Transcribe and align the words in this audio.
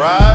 Right. 0.00 0.29